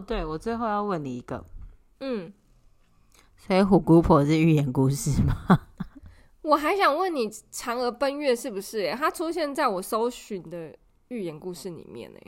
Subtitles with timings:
[0.00, 1.44] 哦，对，我最后要问你一个，
[1.98, 2.32] 嗯，
[3.36, 5.66] 所以虎姑婆是寓言故事吗？
[6.40, 8.86] 我还想问你，嫦娥奔月是不是？
[8.86, 10.74] 哎，它出现在我搜寻的
[11.08, 12.18] 寓言故事里面呢。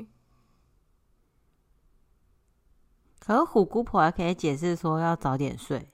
[3.18, 5.88] 可是虎姑婆还可以解释说要早点睡，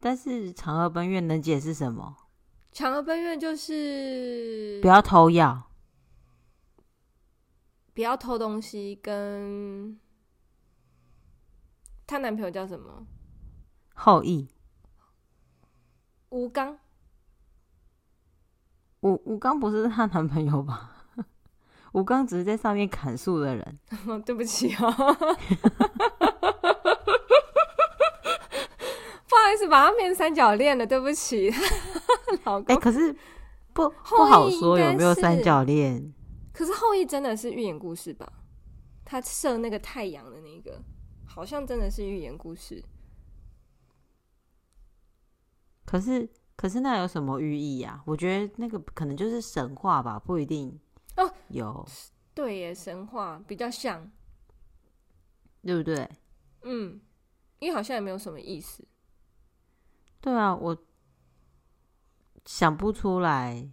[0.00, 2.16] 但是嫦娥奔月能解释什么？
[2.72, 5.70] 嫦娥奔月就是不要偷药，
[7.92, 9.98] 不要偷东西，跟
[12.06, 13.06] 她男朋友叫什么？
[13.94, 14.48] 后羿。
[16.30, 16.78] 吴刚。
[19.00, 21.06] 吴吴刚不是她男朋友吧？
[21.92, 23.78] 吴刚只是在上面砍树的人。
[24.24, 24.90] 对不起哦。
[29.28, 31.52] 不好意思，把他变三角恋了，对不起，
[32.44, 32.74] 老公。
[32.74, 33.12] 哎、欸，可是
[33.72, 36.12] 不不好说有没有三角恋。
[36.52, 38.32] 可是后羿真的是寓言故事吧？
[39.04, 40.82] 他射那个太阳的那个，
[41.36, 42.82] 好像真的是寓言故事。
[45.84, 48.02] 可是可是那有什么寓意呀？
[48.06, 50.80] 我觉得那个可能就是神话吧，不一定
[51.18, 51.30] 哦。
[51.48, 51.86] 有
[52.34, 54.10] 对耶，神话比较像，
[55.62, 56.08] 对不对？
[56.62, 56.98] 嗯，
[57.58, 58.88] 因为好像也没有什么意思。
[60.22, 60.86] 对啊，我
[62.46, 63.70] 想不出来。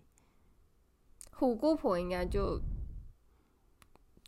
[1.31, 2.61] 虎姑婆应该就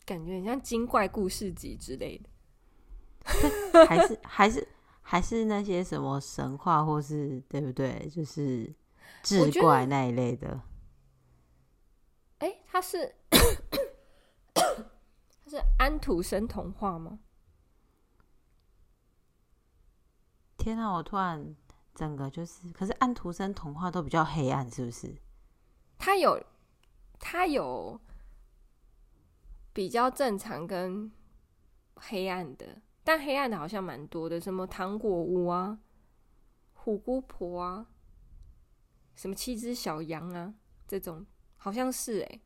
[0.05, 2.29] 感觉很像精怪故事集之类的，
[3.87, 4.67] 还是还是
[5.01, 8.07] 还是那些什么神话，或是对不对？
[8.09, 8.73] 就是
[9.23, 10.61] 志怪那一类的。
[12.39, 13.15] 哎，他是
[14.53, 17.19] 他是安徒生童话吗？
[20.57, 21.55] 天啊，我突然。
[21.95, 25.15] 整个就是，可是安徒生童话都比较黑暗，是不是？
[25.97, 26.37] 他有，
[27.17, 27.97] 他有
[29.71, 31.09] 比较正常跟
[31.95, 35.79] 黑暗的，但黑暗的好像蛮多的，什么糖果屋啊、
[36.73, 37.85] 虎姑婆啊、
[39.15, 40.55] 什么七只小羊啊，
[40.87, 41.23] 这种
[41.55, 42.41] 好像是哎、欸。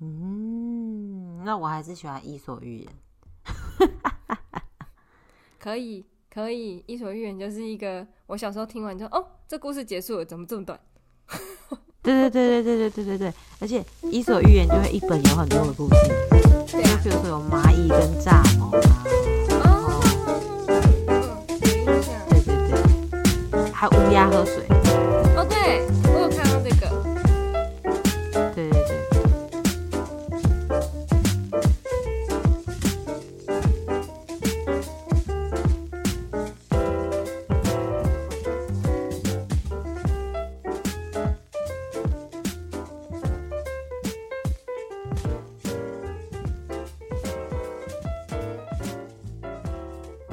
[0.00, 2.92] 嗯，那我还是喜欢《伊索寓言》。
[5.58, 10.78] 可以，可以，《伊索寓言》就是一个我小时候听完之后，哦，这故事结束了，怎么这么短？
[12.06, 13.80] 对对对对对对对对对，而且
[14.12, 15.96] 《伊索寓言》就会一本有很多的故事，
[16.70, 18.70] 对啊，比如说有蚂蚁跟蚱蜢
[19.60, 20.00] 啊，
[21.60, 21.84] 对
[22.44, 22.54] 对
[23.50, 24.62] 对，还有乌鸦喝水。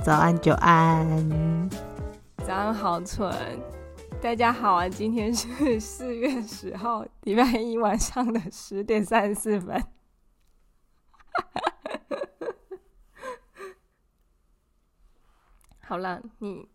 [0.04, 1.70] 早安，久安。
[2.46, 3.34] 早安，好蠢。
[4.22, 9.82] 大家好啊，今天是四月十号，礼拜一晚上的十点三十四分。
[15.80, 16.68] 好了，你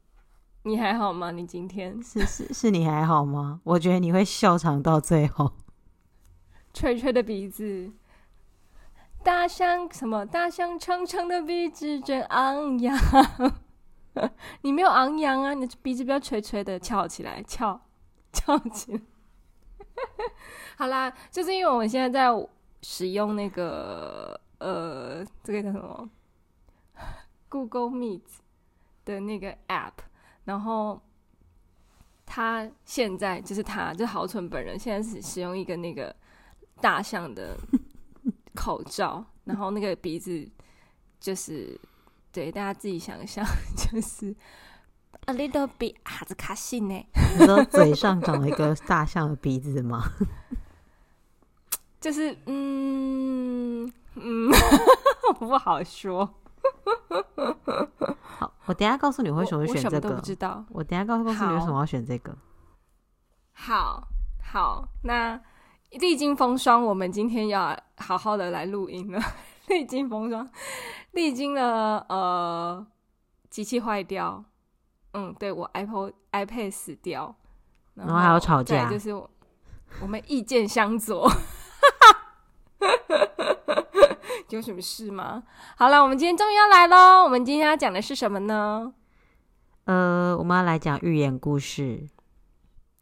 [0.63, 1.31] 你还好吗？
[1.31, 3.61] 你今天是是是你还好吗？
[3.63, 5.53] 我觉得你会笑场到最后。
[6.73, 7.93] 吹吹的鼻子。
[9.23, 10.25] 大象什么？
[10.25, 12.97] 大象长长的鼻子真昂扬。
[14.63, 17.81] 你没有昂扬啊，你的鼻子不要垂垂的，翘起来，翘，
[18.33, 19.01] 翘起来。
[20.77, 22.49] 好啦，就是因为我们现在在
[22.83, 26.09] 使用那个呃，这个叫什么
[27.49, 28.23] ？Google Meet
[29.05, 29.93] 的那个 App，
[30.45, 31.01] 然后
[32.25, 36.15] 他现在就是他，就是豪纯本人，现在是使用一个那个
[36.81, 37.57] 大象的。
[38.59, 40.45] 口罩，然后那个鼻子
[41.21, 41.79] 就是，
[42.33, 43.45] 对，大家自己想象，
[43.79, 44.35] 就是
[45.27, 47.07] a little bit 哈兹卡西呢。
[47.39, 50.03] 你说嘴上长了一个大象的鼻子吗？
[52.01, 54.51] 就是，嗯嗯，
[55.39, 56.35] 不好说。
[58.21, 60.17] 好，我等一下告诉你为什么会选这个。
[60.17, 60.65] 不知道。
[60.71, 62.37] 我等一下告诉告诉你为什么要选这个。
[63.53, 64.09] 好
[64.43, 65.41] 好，那。
[65.91, 69.21] 历经风霜，我们今天要好好的来录音了。
[69.69, 70.49] 历经风霜，
[71.13, 72.87] 历经了呃，
[73.51, 74.43] 机器坏掉，
[75.13, 77.37] 嗯，对，我 Apple iPad 死掉，
[77.95, 79.29] 然后，还要吵架，就是我，
[80.01, 81.31] 我们意见相左，
[84.49, 85.43] 有什么事吗？
[85.77, 87.25] 好了，我们今天终于要来喽。
[87.25, 88.95] 我们今天要讲的是什么呢？
[89.85, 92.09] 呃，我们要来讲寓言故事，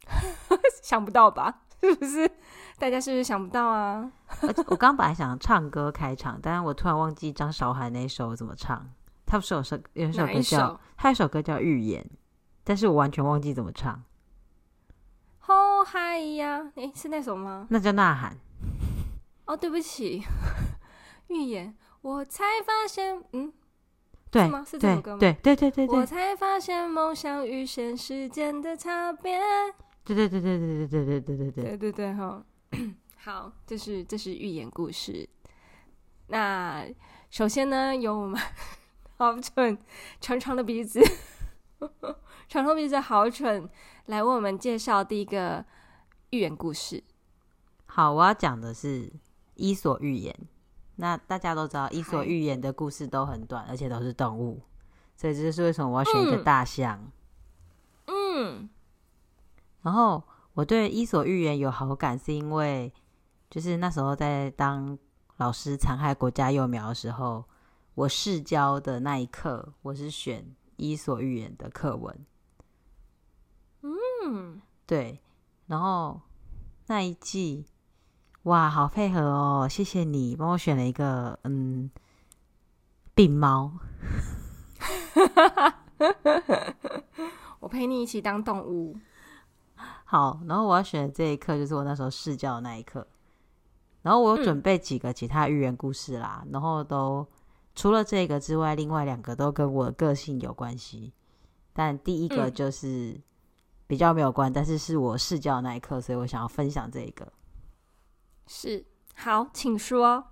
[0.83, 1.61] 想不到吧？
[1.79, 2.29] 是不是？
[2.79, 4.11] 大家是不是想不到啊？
[4.67, 8.87] 我刚本来想唱歌开场，但是我突然忘记张韶涵那首怎么唱。
[9.25, 12.01] 他不是有首有首歌叫他有首歌叫《预言》，
[12.63, 14.01] 但是我完全忘记怎么唱。
[15.39, 17.67] 吼嗨呀，哎，是那首吗？
[17.69, 18.31] 那叫《呐喊》。
[19.45, 20.21] 哦，对不起，
[21.27, 23.51] 预言，我才发现，嗯，
[24.31, 24.63] 对是吗？
[24.65, 25.17] 是这首歌吗？
[25.19, 25.99] 对对对对对。
[25.99, 29.39] 我才发现梦想与现实间的差别。
[30.05, 32.41] 对对对对对对对对对对对对对对哈。
[33.17, 35.27] 好，这是这是寓言故事。
[36.27, 36.85] 那
[37.29, 38.39] 首先呢，有我们。
[39.19, 39.75] 好蠢，
[40.21, 41.01] 长长的鼻子，
[42.47, 43.67] 长长鼻子好蠢。
[44.05, 45.65] 来为我们介绍第一个
[46.29, 47.03] 寓言故事。
[47.87, 49.07] 好，我要讲的是
[49.55, 50.31] 《伊索寓言》。
[50.97, 54.61] 那大家都知道，《伊索寓言》的故事都很短，而且都是动物，
[55.15, 57.11] 所以这就是为什么我要选一个大象。
[58.05, 58.69] 嗯。
[59.81, 60.23] 然后
[60.57, 62.91] 我对《伊索寓言》有好感，是因为
[63.47, 64.97] 就是那时候在当
[65.37, 67.45] 老师残害国家幼苗的时候。
[67.93, 70.43] 我试教的那一刻，我是选
[70.75, 72.25] 《伊索寓言》的课文。
[73.81, 75.19] 嗯，对。
[75.65, 76.21] 然后
[76.85, 77.65] 那一季，
[78.43, 79.67] 哇，好配合哦！
[79.67, 81.89] 谢谢你帮我选了一个，嗯，
[83.15, 83.73] 病猫。
[87.59, 88.95] 我陪你一起当动物。
[90.09, 93.05] 好，然后我要选的这一课就是我那时候试教的那一课。
[94.01, 97.27] 然后我有准备几个其他寓言故事啦，嗯、然后都。
[97.75, 101.13] 除了这个之外，另外两个都跟我的个性有关系，
[101.73, 103.21] 但第一个就是
[103.85, 107.31] 比较没有关，嗯、但是是我试教的那一刻，所以我想要分享这个。
[108.47, 108.83] 是，
[109.13, 110.23] 好，请说。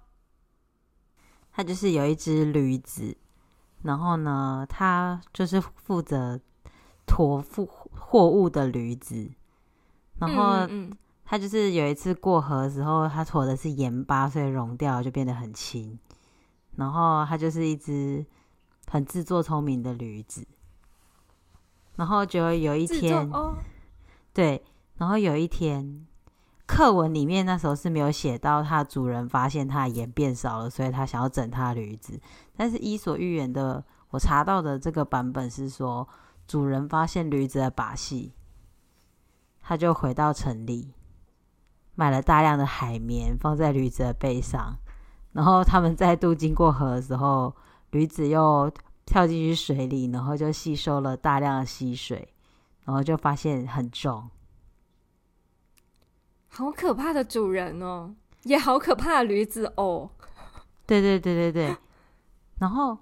[1.51, 3.15] 它就是有一只驴子，
[3.83, 6.39] 然后呢，它就是负责
[7.05, 9.29] 驮货货物的驴子，
[10.19, 10.67] 然后
[11.25, 15.97] 他就是有一次过河的时候，他驮的是盐巴，所以融掉就变得很轻。
[16.75, 18.25] 然后他就是一只
[18.91, 20.45] 很自作聪明的驴子，
[21.95, 23.55] 然后就有一天，哦、
[24.33, 24.61] 对，
[24.97, 26.05] 然后有一天，
[26.67, 32.19] 课文里面那时候是没有写到他主人发现他的盐变少了，所以他想要整他的驴子。
[32.57, 36.05] 但是《伊索寓言》的我查到的这个版本是说，
[36.45, 38.33] 主人发现驴子的把戏，
[39.67, 40.93] 他就回到城里，
[41.95, 44.77] 买了大量的海绵放在驴子的背上。
[45.33, 47.51] 然后他们再度经过河的时候，
[47.89, 48.71] 驴子又
[49.05, 52.31] 跳进去水里，然后就吸收了大量的溪水，
[52.83, 54.29] 然后就发现很重。
[56.47, 58.13] 好可怕的主人哦，
[58.43, 60.11] 也好可怕的驴子哦。
[60.85, 61.75] 对对对对对。
[62.59, 62.99] 然后，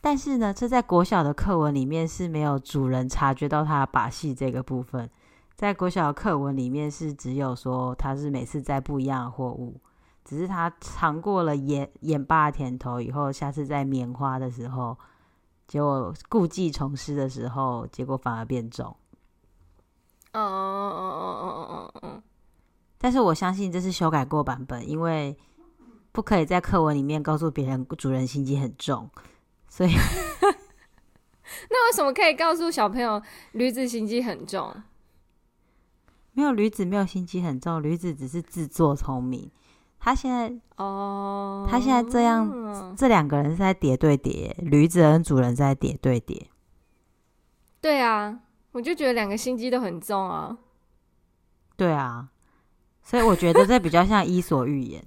[0.00, 5.08] 但是呢，这在国小的课文里面是没有主人察觉到他的把戏这个部分，
[5.58, 9.80] 在国小的课文里面是只有说他是每次摘不一样的货物。
[10.24, 14.96] 只是他尝过了盐盐巴甜头以后，下次在棉花的时候，
[15.66, 18.86] 结果故技重施的时候，结果反而变重。
[20.32, 21.02] 哦哦哦
[21.42, 22.22] 哦哦哦哦！
[22.98, 25.36] 但是我相信这是修改过版本，因为
[26.12, 29.10] 不可以在课文里面告诉别人主人心机很重，
[29.66, 29.90] 所以
[31.68, 33.20] 那为什么可以告诉小朋友
[33.52, 34.72] 驴子心机很重？
[36.38, 39.50] 没有，驴子没有心机很重，驴子只是自作聪明。
[39.98, 46.48] 他现在哦，oh, 他现在这样，这两个人是在叠对叠，驴子跟主人在叠对叠。
[47.80, 48.38] 对啊，
[48.70, 50.56] 我就觉得两个心机都很重啊。
[51.76, 52.28] 对啊，
[53.02, 55.04] 所以我觉得这比较像伊索寓言。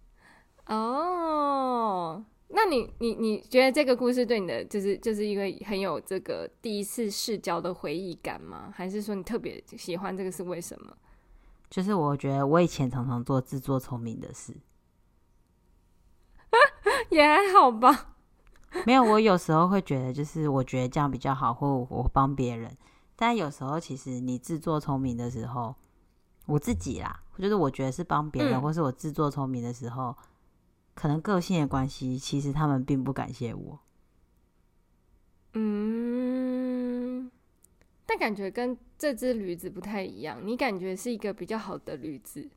[0.68, 2.22] 哦，oh,
[2.58, 8.72] 那你你你觉得这个故事对你的就是就是一个很有这个第一次视角的回忆感吗？
[8.74, 10.96] 还是说你特别喜欢这个是为什么？
[11.68, 14.54] 就是我觉得我以前常常做自作聪明的事，
[17.10, 18.14] 也还好吧。
[18.86, 22.74] 没有，我有时候会觉得，就是我觉得这样比较好，或我帮别人。
[23.16, 25.74] 但有时候其实你自作聪明的时候，
[26.46, 30.16] 我自己啦，就是我觉得是帮别人，嗯、或是我自作聪明的时候，
[30.96, 33.78] 可能个性的关系，其实他们并不感谢我。
[35.52, 37.30] 嗯。
[38.08, 42.48] 但感觉跟这只驴子不太一样，你感觉是一个比较好的驴子，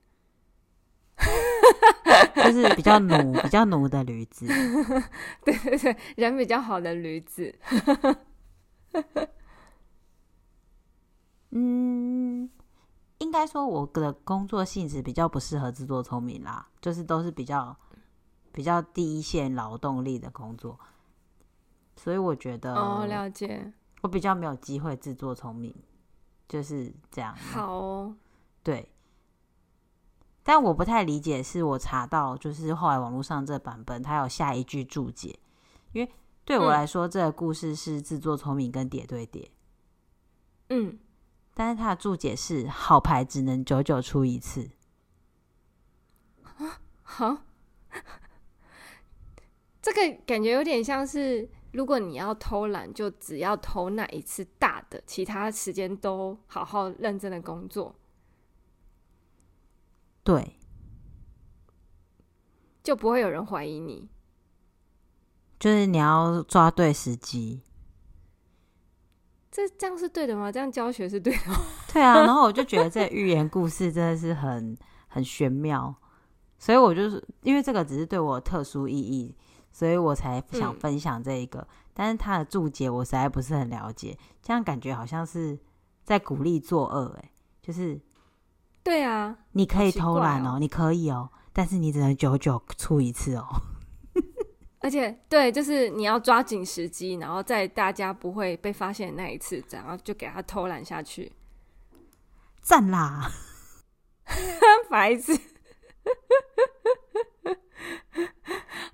[2.36, 4.46] 就是比较奴、比较奴的驴子。
[5.44, 7.54] 对对对，人比较好的驴子。
[11.50, 12.48] 嗯，
[13.18, 17.76] 应该说我的工作性质比较不适合自作聪明啦，就是都是比较
[18.60, 20.78] 比较第一线劳动力的工作，
[21.96, 23.72] 所以我觉得哦，了解。
[24.02, 25.74] 我比较没有机会自作聪明，
[26.46, 27.34] 就是这样。
[27.38, 28.18] 好哦，
[28.62, 28.92] 对。
[30.44, 35.40] 但我不太理解，是我查到就是后来网络上这版本，它有下一句注解，
[35.94, 36.12] 因为
[36.44, 39.50] 对我来说，这个故事是自作聪明跟叠对叠。
[40.68, 41.00] 嗯，
[41.54, 44.70] 但是它的注解是好牌只能久久出一次。
[46.44, 47.38] 啊，好，
[49.82, 57.96] 这个感觉有点像是，如果你要偷懒，就只要偷那一次大的，其他时间都好好认真的工作。
[60.24, 60.58] 对，
[62.84, 64.10] 就不会有人怀疑你。
[65.60, 67.62] 就是你要抓对时机。
[69.52, 70.52] 这这样是对的吗？
[70.52, 71.58] 这样教学是对的吗？
[71.92, 75.94] 对啊，然后我就觉得这寓言故事真的是很很玄妙，
[76.60, 79.36] 所以我就是因为这个只是对我特殊意义，
[79.72, 81.60] 所以我才想分享这一个。
[81.60, 85.58] 嗯、但是他的注解我实在不是很了解，这样感觉好像是
[86.04, 88.00] 在鼓励作恶，哎，就是。
[88.82, 93.46] 对啊，你可以偷懒哦，哦你可以哦，但是你只能久久出一次哦。
[94.80, 101.32] 而且，对，就是你要抓紧时机，然后在大家不会被发现的那一次，然后就给他偷懒下去，
[102.62, 103.30] 赞啦！
[104.90, 105.38] 白痴，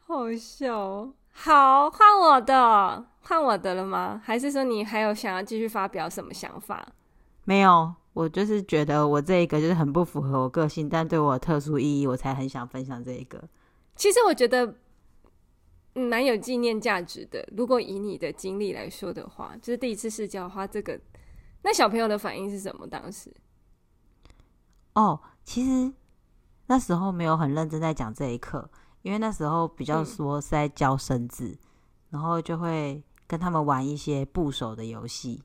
[0.07, 1.13] 好笑哦。
[1.31, 4.21] 好，换我的，换我的了吗？
[4.23, 6.87] 还是说你还有想要继续发表什么想法？
[7.43, 7.93] 没有。
[8.13, 13.43] 我就是觉得我这一个就是很不符合我个性，但对我特殊意义，我才很想分享这一个。
[13.93, 14.73] 其实我觉得
[15.93, 17.45] 蛮有纪念价值的。
[17.57, 20.97] 如果以你的经历来说的话，就是第一次试教的话，这个
[21.61, 22.87] 那小朋友的反应是什么？
[22.87, 23.29] 当时？
[24.93, 25.93] 哦，其实
[26.67, 28.69] 那时候没有很认真在讲这一课，
[29.05, 31.59] 因为那时候比较说是在教生字，嗯、
[32.09, 35.43] 然后就会跟他们玩一些部首的游戏。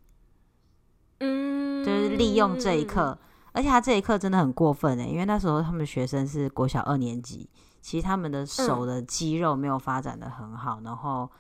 [1.18, 3.18] 嗯，就是利用这一课，
[3.52, 7.50] 而且他这一课真的很过分哎，因为那时候他们学生是国小二年级，
[7.82, 11.30] 其实他们的手的肌肉没有发展的很好，然后，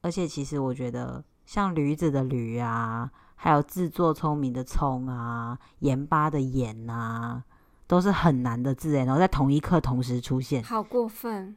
[0.00, 7.44] 而且其实我觉得像驴子的驴啊，还有自作聪明的聪啊，盐巴的盐啊，
[7.92, 11.54] 都是很难的字哎，然后在同一刻同时出现，好过分，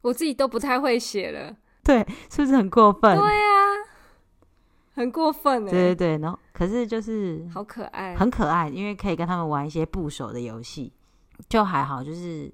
[0.00, 3.16] 我自己都不太会写了，对，是不是很过分？
[3.16, 3.56] 对啊。
[4.94, 5.70] 很过分哎！
[5.70, 10.92] 对对对，然后可是就是好可爱，很可爱，因为可以跟他们玩一些部首的游戏，
[11.48, 12.02] 就还好。
[12.02, 12.52] 就是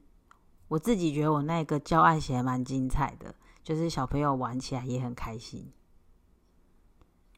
[0.68, 5.72] 我自己觉得我那个教案写的蛮精彩的，就是小朋友玩起来也很开心。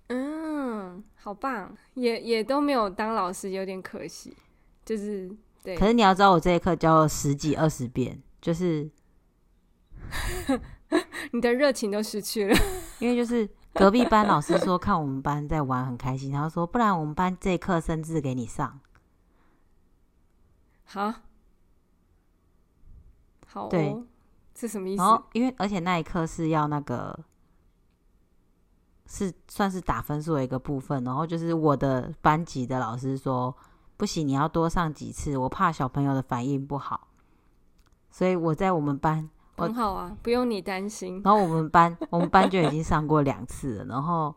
[0.08, 4.36] 嗯，好棒，也也都没有当老师，有点可惜。
[4.87, 5.31] 就是
[5.62, 8.90] 对，可是你要知道，我这一课教了十几二十遍，就是
[11.33, 12.57] 你的热情都失去了，
[13.00, 13.47] 因为就是。
[13.78, 18.81] 隔壁班老师说看我们班在玩很开心，然后说不然我们班这一课生字给你上。
[20.87, 21.12] 好，
[23.47, 23.95] 好，对，
[24.55, 25.02] 是什么意思？
[25.02, 27.23] 然后因为而且那一课是要那个
[29.05, 33.55] 是算是打分数的一个部分，然后就是我的班级的老师说
[33.96, 37.08] 不行，你要多上几次，我怕小朋友的反应不好，
[38.10, 39.28] 所以我在我们班。
[39.58, 41.22] 很好啊，不用你担心。
[41.24, 44.34] 然后我们班，我们班就已经上过两次了，然后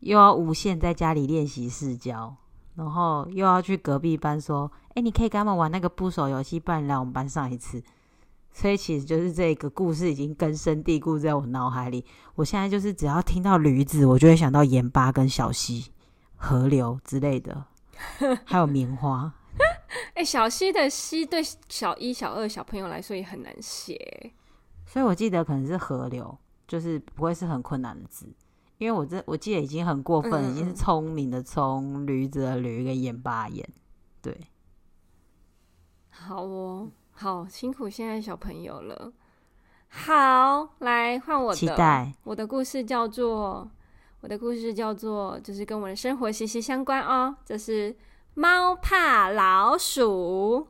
[0.00, 2.34] 又要无限在家里练习试教，
[2.74, 7.80] 然后又要去隔壁班说：“哎，你可以跟他们玩那个部首游戏，不然你来我们班上一次。”
[8.52, 12.04] 所以其实就是这个故事已经根深蒂固在我脑海里。
[12.34, 15.92] 我现在就是只要听到驴子，我就会想到盐巴跟小溪、
[16.34, 17.64] 河流之类的，
[18.44, 19.32] 还有棉花。
[20.14, 24.32] 哎、欸，小溪的溪对小一、小二小朋友来说也很难写，
[24.86, 26.36] 所以我记得可能是河流，
[26.68, 28.26] 就是不会是很困难的字，
[28.78, 33.66] 因为我这我记得已经很过分，嗯、已经是聪明的聪、驴子的驴跟眼巴眼，
[34.20, 34.38] 对。
[36.10, 39.12] 好哦，好辛苦现在小朋友了。
[39.88, 42.12] 好，来换我的，期待。
[42.24, 43.70] 我的故事叫做，
[44.26, 47.96] 我的故事叫做，就是跟我的生活息息相关哦，这、就是。
[48.34, 50.66] 猫怕老鼠。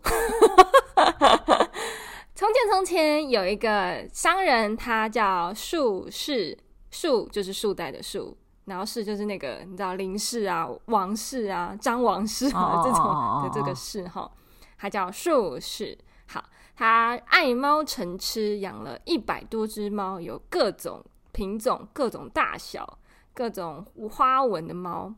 [2.34, 6.56] 从前，从前有一个商人，他叫树氏。
[6.90, 8.36] 树就是树袋的树，
[8.66, 14.30] 然后氏就是那个你知道林氏啊、王氏啊、张王氏啊 这种的这个氏哈，
[14.76, 15.96] 他叫树氏。
[16.26, 16.44] 好，
[16.76, 22.98] 他爱猫成痴，养了一百多只猫，有各种品种、各种大小、
[23.36, 25.14] 各种花纹的猫。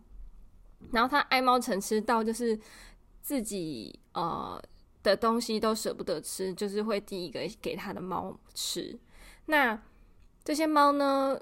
[0.91, 2.59] 然后他爱猫成痴到就是
[3.23, 4.61] 自己呃
[5.03, 8.99] 的东西都舍不得吃，就是会第一个给他的猫吃。
[9.47, 9.81] 那
[10.43, 11.39] 这些猫呢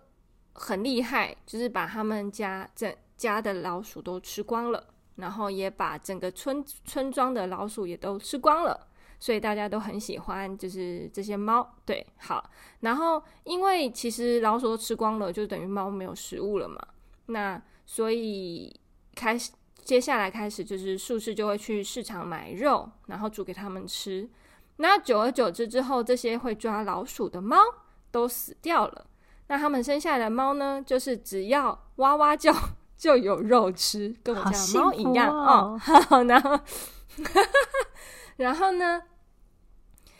[0.52, 4.92] 很厉害，就是把他们家这家的老鼠都吃光了。
[5.16, 8.86] 然后也把整个村村庄的老鼠也都吃光了。
[9.18, 11.74] 所以大家都很喜欢，就是这些猫。
[11.84, 12.50] 对，好。
[12.80, 16.78] 然后因为其实老鼠都吃光了，就等于猫没有食物了嘛。
[17.26, 18.74] 那所以
[19.14, 19.50] 开始
[19.82, 24.28] 接下来开始就是术士就会去市场买肉，然后煮给他们吃。
[24.76, 27.56] 那久而久之之后，这些会抓老鼠的猫
[28.10, 29.06] 都死掉了。
[29.48, 32.52] 那他们生下来的猫呢，就是只要哇哇叫
[32.96, 35.80] 就有肉吃，跟我家的猫一样哦。
[35.80, 36.60] 好， 然后。
[38.36, 39.02] 然后呢，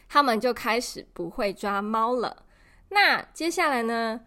[0.08, 2.44] 他们就开始不会抓猫了。
[2.88, 4.20] 那接下来呢，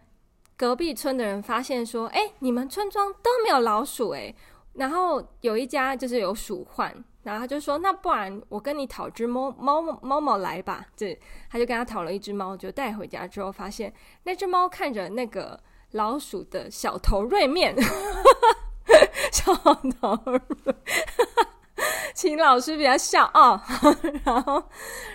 [0.56, 4.34] 隔壁村的人发现说：“哎，你们村庄都没有老鼠哎。”
[4.74, 6.94] 然后有一家就是有鼠患，
[7.24, 11.18] 然后他就说：“那不然我跟你讨只猫猫猫猫来吧。”对，
[11.50, 13.92] 他就跟他讨了一只猫，就带回家之后，发现
[14.22, 15.60] 那只猫看着那个
[15.92, 17.74] 老鼠的小头锐面，
[19.32, 20.16] 小头。
[22.14, 23.60] 请老师比较笑哦，
[24.24, 24.62] 然后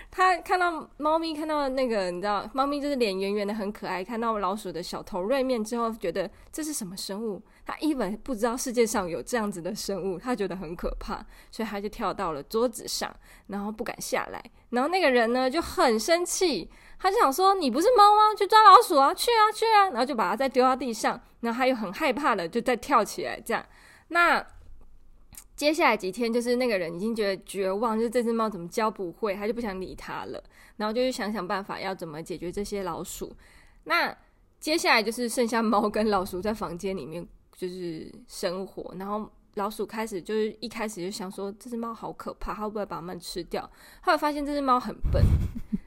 [0.10, 4.04] 他看到猫咪，看到那个你知道，猫咪就是脸圆圆的很可爱。
[4.04, 7.42] 看到老鼠的小头锐面之后，觉得这是什么生物？
[7.66, 13.14] 他一本不知道世界上有这样子的生物，他觉得很可怕，所以他就跳到了桌子上，
[13.48, 14.44] 然后不敢下来。
[14.70, 18.36] 然后那个人呢就很生气，他就想说：“你不是猫吗？
[18.38, 23.66] 去抓老鼠啊，去啊去啊！”然后就把它再丢到地上，然后他又很害怕的就再跳起来，这样
[24.10, 24.46] 那。
[25.56, 30.44] 接下来几天，就是那个人已经觉得绝望，就是这只猫怎么教不会，他就不想理它了。
[30.76, 33.34] 然后就去想想办法，要怎么解决这些老鼠。
[33.86, 34.14] 那
[34.60, 38.94] 接下来就是剩下猫跟老鼠在房间里面就是生活。
[39.00, 43.64] 然后老鼠开始就是一开始就想说，这只猫好可怕，它会不会把它们吃掉？
[44.02, 45.24] 后来发现这只猫很笨，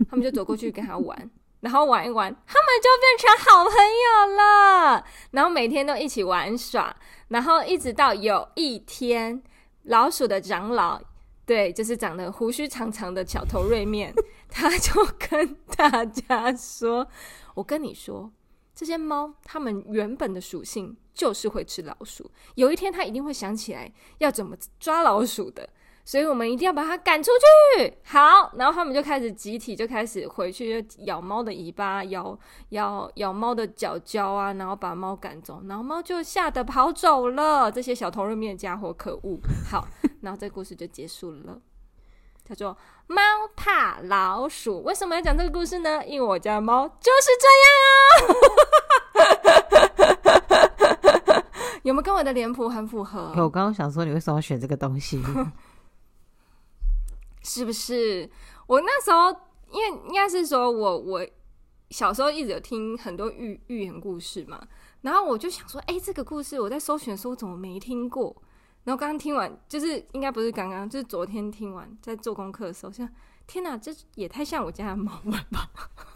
[0.09, 5.05] 他们就走过去跟它玩，然后玩一玩，他们就变成好朋友了。
[5.33, 6.97] 然后每天都一起玩耍，
[7.29, 9.43] 然后一直到有一天。
[9.89, 11.01] 老鼠的长老，
[11.45, 14.15] 对，就是长得胡须长长的小头锐面，
[14.49, 17.09] 他就跟大家说
[17.55, 18.31] ：“我跟你说，
[18.75, 25.69] 这些猫它们原本的属性就是会吃老鼠，有一天它一定会想起来要怎么抓老鼠的。”
[26.09, 27.31] 所以我们一定要把它赶出
[27.77, 27.95] 去。
[28.03, 32.35] 好，然后他们就开始集体就开始回去就咬猫的尾巴，咬
[32.71, 37.71] 咬咬猫的脚脚啊，然后把猫赶走，然后猫就吓得跑走了。
[37.71, 39.39] 这些小头肉面的家伙，可恶！
[39.71, 39.87] 好，
[40.23, 41.61] 然后这个故事就结束了。
[42.43, 42.75] 叫做
[43.07, 43.21] 猫
[43.55, 44.83] 怕老鼠。
[44.85, 46.03] 为什么要讲这个故事呢？
[46.07, 48.33] 因为我家猫就是这样
[51.35, 51.45] 啊。
[51.85, 53.31] 有没有跟我的脸谱很符合？
[53.37, 55.23] 我刚刚想说，你为什么要选这个东西？
[57.49, 58.29] 是不是？
[58.67, 59.35] 我那时候，
[59.73, 61.27] 因为应该是说我我
[61.89, 64.61] 小时候一直有听很多寓寓言故事嘛，
[65.01, 68.37] 然后我就想说，哎、这个故事我在搜寻的时候怎么没听过？
[68.85, 73.09] 然后刚刚听完，就是应该不是刚刚，就是昨天听完，在做功课的时候，想，
[73.47, 75.71] 天哪，这也太像我家的猫了吧！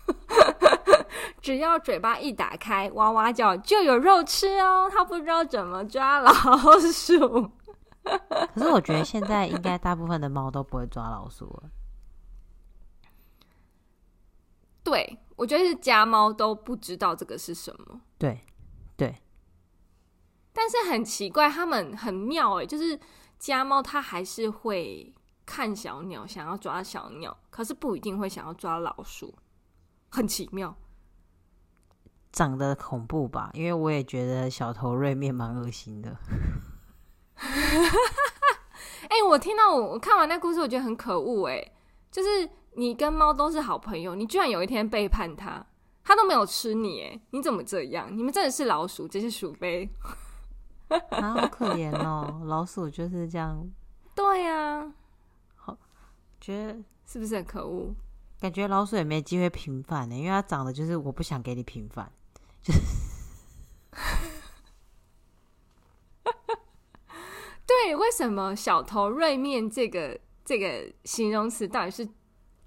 [1.40, 4.88] 只要嘴巴一打开，哇哇叫，就有肉吃哦。
[4.90, 6.32] 他不知道怎么抓老
[6.92, 7.50] 鼠。
[8.54, 11.70] 可是我觉得现在应该大部分的猫都不会抓老鼠了。
[14.84, 18.00] 对，我觉得是家猫都不知道这个是什么。
[18.18, 18.40] 对，
[18.96, 19.14] 对。
[20.52, 22.98] 但是很奇怪，他们很妙哎，就是
[23.38, 25.14] 家猫它还是会
[25.46, 29.34] 看小鸟，想要抓小鸟，可是不一定会想要抓老鼠，
[30.10, 30.76] 很奇妙。
[32.32, 33.50] 长得恐怖吧？
[33.54, 36.16] 因为我也觉得小头锐面蛮恶心的。
[39.10, 41.72] 哎、欸，我听到我我看完那故事，我觉得很可恶哎，
[42.10, 45.66] 就是你跟猫都是好朋友，你居然有一天背叛它，
[46.04, 48.08] 它都没有吃你哎，你怎么这样？
[48.16, 49.90] 你们真的是老鼠，这些鼠辈，
[51.10, 53.68] 啊，好可怜哦，老鼠就是这样。
[54.14, 54.92] 对呀、啊，
[55.56, 55.76] 好，
[56.40, 57.94] 觉得是不是很可恶？
[58.40, 62.10] 感觉老鼠也没机会平反呢，因为它长得就是我不想给你平反，
[62.62, 62.80] 就是。
[67.84, 72.08] 对，为什么小头锐面这个这个形容词到底是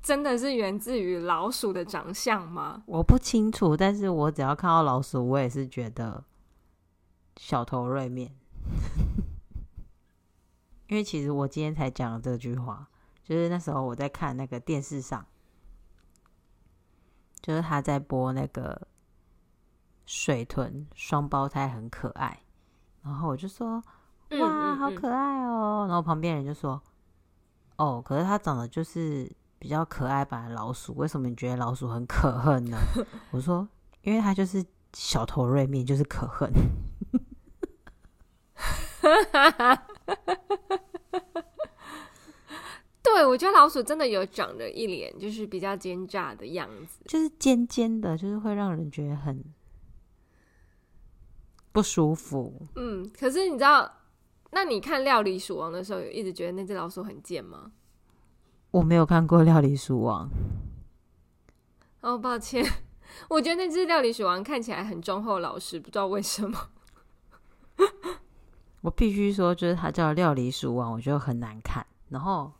[0.02, 2.84] 真的是源自于老鼠的长相吗？
[2.86, 6.26] 我不清楚，但是我只要看到老鼠，我也是觉得
[7.38, 8.36] 小头锐面。
[10.90, 12.90] 因为其实我今天才讲了这句话，
[13.24, 15.26] 就是那时候我在看那个电视上，
[17.40, 18.86] 就是他在播那个
[20.06, 22.42] 水豚双胞胎很可爱，
[23.02, 23.82] 然后我就说。
[24.32, 25.88] 哇，好可爱哦、喔！
[25.88, 26.82] 然后旁边人就说
[27.78, 32.78] ：“哦，可是它长得就是比较可爱版的老鼠，为什么你觉得老鼠很可恨呢？”
[33.32, 33.68] 我说
[34.02, 36.52] ：“因为它就是小头锐面，就是可恨
[43.04, 49.44] 对。”我觉得老鼠真的有长得一脸就是比较奸诈的样子，就是尖尖的，就是会让人觉得很
[51.72, 52.68] 不舒服。
[52.76, 53.92] 嗯，可是你知道，
[54.56, 57.74] 那你看《料理鼠王》的时候，有一直觉得那只老鼠很贱吗？
[58.72, 60.30] 我没有看过《料理鼠王》。
[62.00, 62.66] 哦，抱歉，
[63.28, 66.70] 我觉得那只料理鼠王看起来很忠厚老实，不知道为什么。
[68.80, 72.54] 我必须说，就是它叫《料理鼠王》，我觉得很难看，然后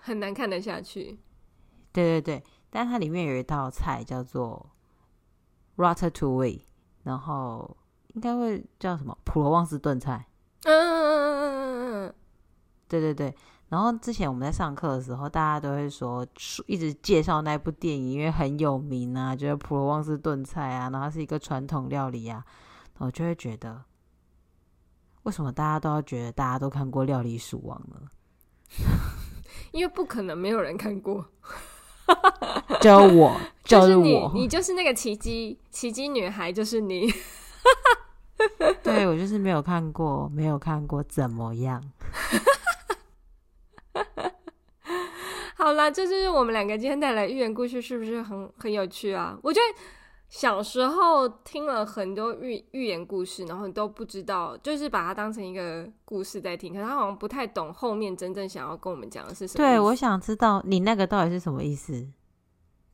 [0.00, 1.20] 很难看得下去。
[1.92, 4.70] 对对对，但它里面有一道菜叫做
[5.76, 6.62] Ratatouille，
[7.04, 7.76] 然后
[8.08, 10.26] 应该会叫什么普罗旺斯炖菜。
[10.64, 12.14] 嗯嗯嗯嗯嗯嗯，
[12.88, 13.34] 对对对。
[13.68, 16.26] 然后之前我们在上课的时候，大家都会说，
[16.66, 22.44] 一直介绍那部电影，因为很有名啊，就是普罗旺斯炖菜啊，然后它是一个传统料理啊，
[22.98, 23.82] 我就会觉得。
[25.22, 28.08] 为什么大家都要觉得大家都看过《料理鼠王》呢？
[29.72, 31.24] 因为不可能没有人看过，
[32.82, 37.10] 就我，就是你，你就是那个奇迹奇迹女孩，就是你。
[38.82, 41.82] 对，我就是没有看过，没有看过，怎么样？
[45.56, 49.38] 好啦，这就是我们两个今天带来寓言故事，是不是很很有趣啊？
[49.42, 49.82] 我觉得。
[50.32, 59.62] 小时候听了很多寓寓言故事，然后你都不知道，就是把它当成一个故事在听，可是他好像不太懂后面真正想要跟我们讲的是什么。
[59.62, 62.08] 对，我想知道你那个到底是什么意思？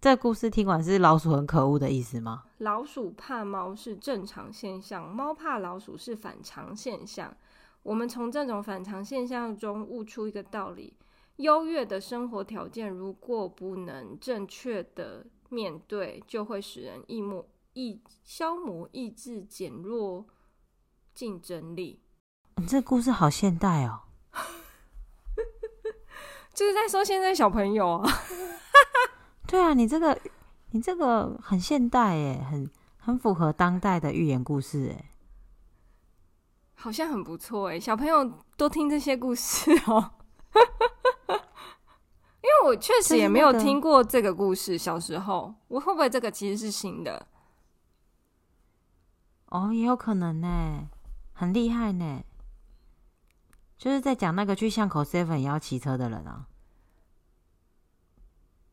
[0.01, 2.45] 这故事听完是老鼠很可恶的意思吗？
[2.59, 7.37] 老鼠怕猫是正常现象，猫怕老鼠是反常现象。
[7.83, 10.97] 我们从这种反常现象中悟出一个道理：
[11.37, 15.27] 优越的生活条件如果不能正确的。
[15.51, 20.27] 面对就会使人意磨意消磨意志，减弱
[21.15, 22.03] 竞争力。
[22.57, 24.01] 你这故事好现代哦，
[26.53, 28.07] 就是在说现在小朋友啊。
[29.49, 30.21] 对啊，你这个
[30.73, 35.11] 你这个很现代耶，很很符合当代的寓言故事哎，
[36.75, 40.13] 好像很不错哎，小朋友多听这些故事哦。
[42.43, 47.27] 因为我确实也没有听过这个故事，小时候我会不会这个其实是新的？
[49.47, 50.89] 哦，也有可能呢，
[51.33, 52.23] 很厉害呢。
[53.79, 56.48] 就是在讲那个去巷口 seven 也要骑车的人啊，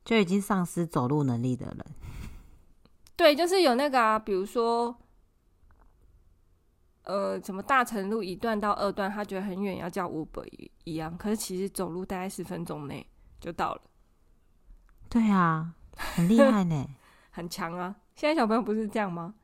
[0.05, 1.85] 就已经丧失走路能力的人。
[3.17, 4.95] 对，就是有那个啊，比如说，
[7.03, 10.45] 呃，什么大成路一段到二段，他觉得很远，要叫 Uber
[10.85, 13.05] 一样，可是其实走路大概十分钟内。
[13.37, 13.81] 就到了，
[15.07, 16.87] 对啊，很厉害呢，
[17.29, 17.95] 很强啊！
[18.15, 19.35] 现在小朋友不是这样吗？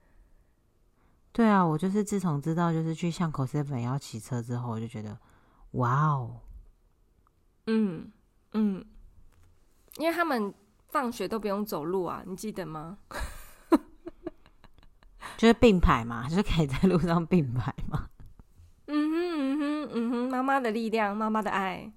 [1.32, 5.20] 对啊，我就是自从知道就是去巷口 seven 要骑车之后，我就觉得
[5.72, 6.40] 哇哦，
[7.68, 8.12] 嗯
[8.54, 8.84] 嗯，
[9.98, 10.54] 因为他们
[10.90, 12.98] 放学都不用走路啊，你记得吗？
[15.38, 18.08] 就是并排嘛，就是可以在路上并排嘛。
[18.88, 21.92] 嗯哼嗯哼嗯哼，妈妈的力量，妈妈的爱。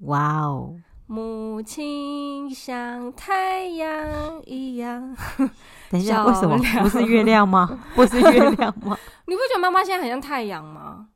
[0.00, 0.78] 哇哦！
[1.06, 5.16] 母亲像太阳一样。
[5.90, 7.66] 等一下，为什么不是月亮吗？
[7.94, 8.96] 不是月亮吗？
[9.26, 11.08] 你不觉得妈妈现在很像太阳吗？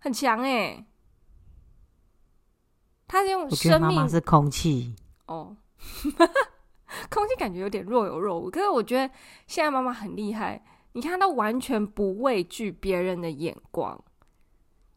[0.00, 0.86] 很强哎、欸！
[3.10, 4.94] 他是用生命，妈妈是空气
[5.26, 5.56] 哦。
[7.10, 9.12] 空气感觉有点若有若无，可是我觉得
[9.48, 10.64] 现在妈妈很厉害。
[10.92, 14.00] 你看，她完全不畏惧别人的眼光。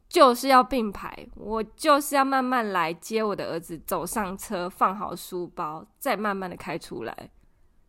[0.08, 7.30] 就是要并排，我就是要慢慢来接我的儿子，走上车，放好书包，再慢慢的开出来，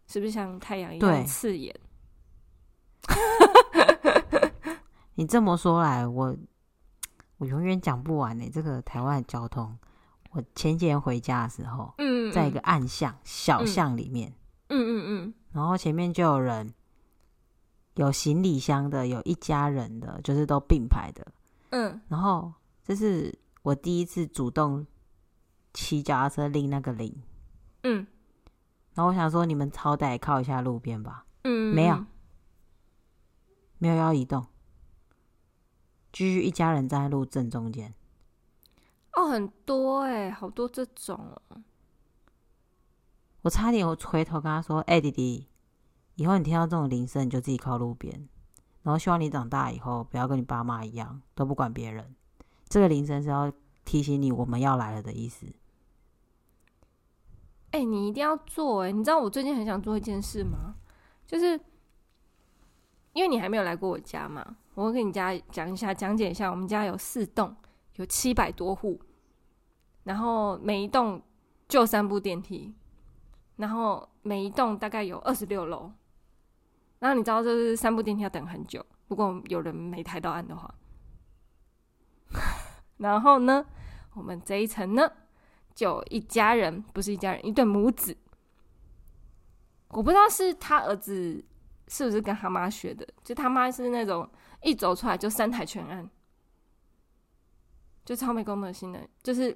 [0.07, 1.75] 是不是像太阳一样刺眼？
[5.13, 6.35] 你这么说来，我
[7.37, 8.49] 我永远讲不完呢。
[8.51, 9.77] 这个台湾的交通，
[10.35, 14.33] 我前几天回家的时候，嗯，嗯，在一个暗巷小巷里面，
[14.67, 16.73] 嗯嗯嗯，然后前面就有人，
[17.93, 21.25] 有行李箱的，有一家人的，就是都并排的。
[21.69, 22.51] 嗯，然后
[22.83, 24.85] 这是我第一次主动
[25.73, 27.15] 骑脚踏车拎那个铃，
[27.83, 28.05] 嗯，
[28.93, 32.05] 然后我想说，你们好歹靠一下路边吧，嗯，没有，
[33.77, 34.45] 没有要移动，
[36.11, 37.93] 继续一家人站在路正中间。
[39.15, 41.15] 哦，很多哎，好多这种
[41.49, 41.61] 哦，
[43.43, 45.47] 我差点我回头跟他说，哎，弟弟，
[46.15, 48.27] 以后你听到这种铃声，你就自己靠路边。
[48.83, 52.13] 然后希望你长大以后不要跟你爸妈一样，都不管别人。
[52.67, 53.51] 这个铃声是要
[53.83, 55.45] 提醒你我们要来了的意思。
[57.71, 58.91] 哎、欸，你一定要做哎！
[58.91, 60.75] 你知道我最近很想做一件事吗？
[61.25, 61.59] 就是
[63.13, 66.51] 因为你还没有来过我家嘛，我会跟你家讲一下，讲解一下。
[66.51, 67.55] 我们家有四栋
[67.95, 69.01] 有七百多户，
[70.05, 71.21] 然后每一栋
[71.67, 72.73] 就三部电梯，
[73.57, 75.91] 然后每一栋大概有二十六楼。
[76.99, 80.73] 然后你知道，就是三部电梯要等很久，如果有人没抬到岸的话。
[82.97, 83.65] 然后呢，
[84.13, 85.11] 我们这一层呢，
[85.75, 88.17] 就一家人，不是一家人，一对母子。
[89.89, 91.43] 我不知道是他儿子
[91.87, 94.27] 是不是跟他妈学的，就他妈是那种
[94.61, 96.09] 一走出来就三台全按，
[98.03, 99.55] 就超没公德心的，就是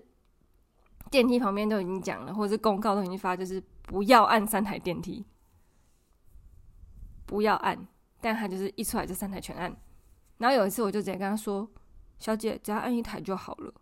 [1.10, 5.26] 电梯旁边都已经讲了，或者是公告都已经发，就是不要按三台电梯，
[7.26, 7.88] 不要按，
[8.22, 9.76] 但他就是一出来就三台全按。
[10.38, 11.70] 然后有一次我就直接跟他说。
[12.22, 13.74] 小姐，只要按一台就好了，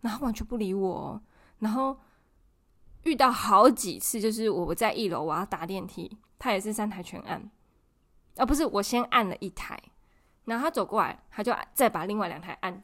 [0.00, 1.20] 然后完全不理我哦。
[1.58, 1.98] 然后
[3.02, 7.50] 遇到好几次，就是我在一楼，我要打电梯，他也是三台全按，
[8.36, 9.76] 而不是我先按了一台，
[10.44, 12.80] 然后他走过来，他就再把另外两台按。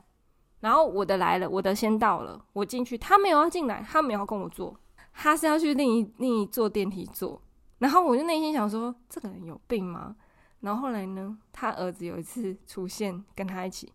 [0.61, 4.79] 然后我的来了，我的先到了，我进去，他没有要进来，他没有要跟我坐，
[5.12, 7.40] 他是要去另一另一座电梯坐。
[7.79, 10.16] 然后我就内心想说，这个人有病吗？
[10.61, 13.92] 然后后来呢，他儿子有一次出现，跟他一起。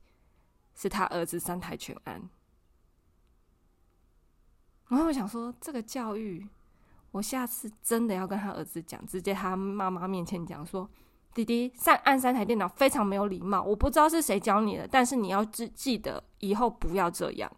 [0.77, 2.21] 是他儿子三台全安，
[4.89, 6.45] 然后我想说，这个教育，
[7.11, 10.89] 我下次真的要跟他儿子讲，直接他妈妈面前讲说，
[11.35, 17.51] 弟弟上按三台电脑非常没有礼貌，我不知道是谁教你的，但是你要记记得以后不要这样。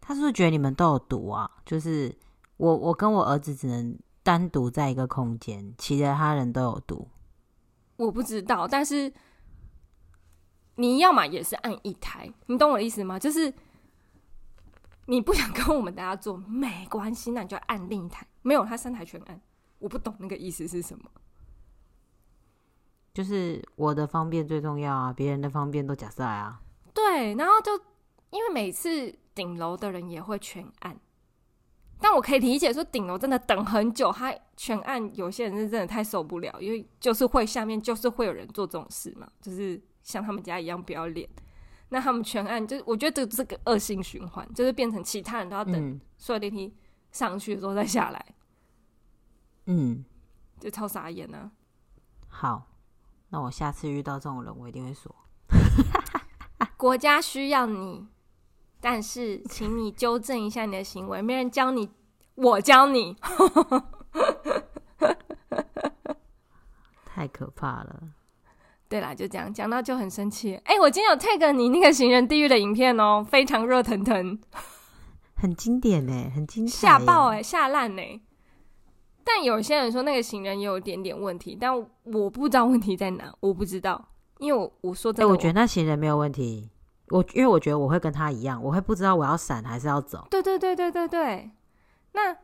[0.00, 1.50] 他是不是觉得你们都有毒啊？
[1.66, 2.16] 就是
[2.56, 7.08] 我我跟我儿子只能单独在一个空间，其他人都有毒。
[7.96, 9.12] 我不知道，但是。
[10.76, 13.16] 你要嘛也是按一台，你懂我的意思吗？
[13.16, 13.54] 就是
[15.06, 18.26] 你不想跟我们大家做，没关系，那你就按另一台。
[18.42, 19.40] 没有，他三台全按，
[19.78, 21.04] 我不懂那个意思是什么。
[23.12, 26.60] 就是我的方便最重要啊，别人的方便都假设啊。
[26.92, 27.72] 对，然后就
[28.30, 30.98] 因为每次顶楼的人也会全按，
[32.00, 39.80] 但我可以理解说顶楼真的等很久，他全按，有些人是真的太受不了，因为就是会下面就是会有人做这种事嘛，就是。
[40.04, 41.26] 像他们家一样不要脸，
[41.88, 46.76] 那他们全按，就是我觉得这这个恶性循环，就是变成其他人都要等所有电梯
[47.10, 48.33] 上去的时候再下来，
[49.66, 50.04] 嗯，
[50.60, 51.50] 就超傻眼呢、啊。
[52.28, 52.66] 好，
[53.28, 55.14] 那我下次遇到这种人，我一定会说，
[56.76, 58.06] 国家需要你，
[58.80, 61.90] 但是请你纠正一下你的行为，没人教你，
[62.34, 63.16] 我教你，
[67.06, 68.02] 太可怕了。
[68.86, 70.54] 对啦，就这样讲到就很生气。
[70.64, 74.38] 哎，我今天有 tag 你那个行人地狱的影片哦，非常热腾腾，
[75.34, 78.02] 很经典呢，很精彩，吓爆哎，吓烂呢。
[79.24, 84.08] 但有些人说那个行人也有点点问题，但我不知道问题在哪，我不知道，
[84.38, 86.70] 因为我我说真的，我觉得那行人没有问题。
[87.08, 90.26] 我因为我觉得我会跟他一样，我会不知道我要闪还是要走。
[90.30, 91.50] 对对对对对对。
[92.12, 92.36] 那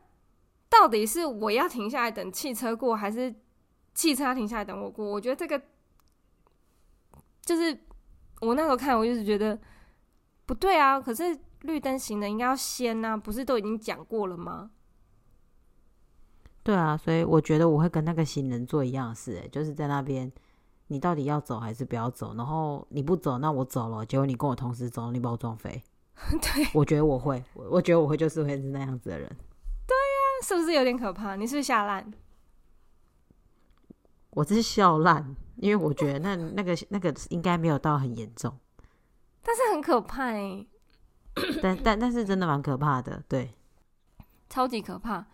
[0.69, 3.35] 到底是我要停下来等汽车过，还是
[3.95, 5.05] 汽车要停下来等我过？
[5.05, 5.61] 我觉得这个。
[7.43, 7.77] 就是
[8.43, 9.59] 我那时候看，我就是觉得
[10.47, 11.01] 不对啊。
[11.01, 14.71] 可是绿灯行人应该要先啊，不是都已经讲过了吗？
[16.71, 20.31] 对啊，所以我觉得我会跟那个行人做一样的事，哎，就是在那边，
[20.87, 22.33] 你到底要走还是不要走？
[22.37, 25.83] 然后你不走，那我走了，结果你跟我同时走，你把我撞飞。
[26.41, 29.29] 对，我觉得我会，我觉得我会就是会是那样子的人。
[29.29, 31.35] 对呀，是不是有点可怕？
[31.35, 32.13] 你是不是吓烂？
[34.31, 35.35] 我这是笑烂。
[35.57, 38.57] 因为我觉得那那个那个应该没有到很严重，
[39.43, 40.67] 但是很可怕哎，
[41.61, 43.53] 但但但是真的蛮可怕的，对，
[44.49, 45.27] 超级可怕。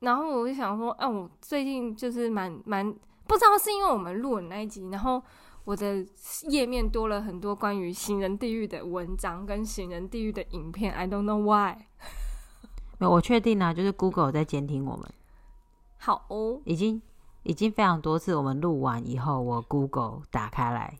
[0.00, 2.92] 然后我就想说，哎、啊，我最近就是蛮蛮
[3.26, 5.22] 不知道是因为我们录了那一集，然后
[5.64, 6.06] 我的
[6.48, 11.76] 页面多了很多关于行人地狱的文章跟行人地狱的影片，I don't know why。
[12.98, 15.08] 没有，我确定啊，就是 Google 在监听我们。
[15.98, 17.00] 好哦，已经。
[17.46, 20.98] 已经非常多次，我们录完以后，我 Google 打开来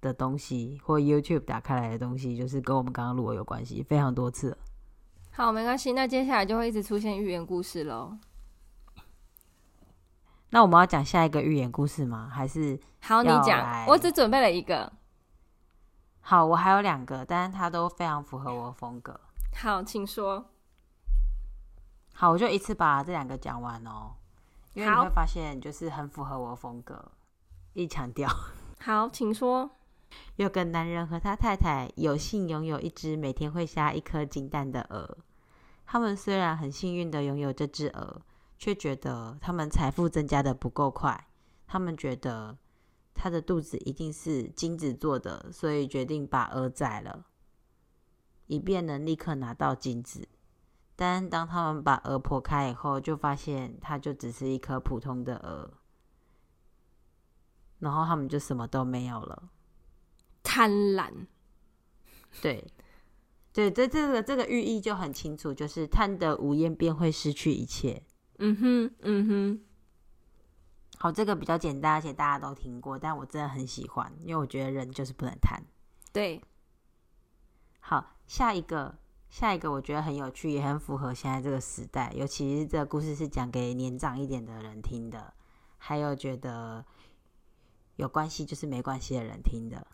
[0.00, 4.56] 的东西，或 YouTube 打开来的东西，就是跟我们刚刚录的有关系，非常多次。
[5.34, 8.18] 好，没关系，那接下来就会一直出现寓言故事喽。
[10.50, 12.30] 那我们要讲下一个寓言故事吗？
[12.30, 14.92] 还是好，你讲，我只准备了一个。
[16.20, 19.18] 好，我还有两个，但是它都非常符合我的风格。
[19.56, 20.50] 好，请说。
[22.12, 24.12] 好，我就一次把这两个讲完哦。
[24.74, 27.10] 因为你会发现，就是很符合我的风格，
[27.72, 28.28] 一强调。
[28.80, 29.70] 好，请说。
[30.36, 35.18] 有个男人和他太太有幸拥有一只每天会下一颗金蛋的鹅。
[35.84, 38.22] 他们虽然很幸运的拥有这只鹅，
[38.58, 41.28] 却觉得他们财富增加的不够快。
[41.66, 42.56] 他们觉得
[43.14, 47.26] 他的肚子一定是金子做的，所以决定把鹅宰了，
[48.46, 50.28] 以便能立刻拿到金子。
[50.96, 55.70] 但当他们把鹅剖开以后，就发现它就只是一颗普通的鹅，
[57.78, 59.50] 然后他们就什么都没有了。
[60.52, 61.10] 贪婪，
[62.42, 62.70] 对，
[63.54, 68.02] 对，这这个这个寓意就很清楚，就是贪得无厌便会失去一切。
[68.36, 69.64] 嗯哼，嗯哼。
[70.98, 75.62] 好，这个比较简单，而且大家都听过，但我真的很喜欢，因为我觉得人就是不能贪。
[76.12, 76.42] 对，
[77.80, 78.98] 好，下一个，
[79.30, 85.32] 下一个，我觉得很有趣，也很符合现在这个时代，尤其是这个故事是讲给年长一点的人听的，
[85.78, 86.84] 还有觉得
[87.96, 89.86] 有关系就是没关系的人听的。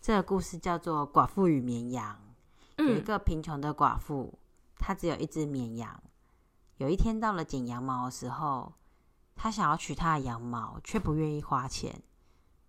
[0.00, 2.18] 这个故事叫做《寡妇与绵羊》。
[2.84, 4.38] 有一个贫穷的寡妇，
[4.78, 6.02] 她只有一只绵羊。
[6.76, 8.74] 有一天到了剪羊毛的时候。
[9.38, 12.02] 她想要取他的羊毛，却不愿意花钱，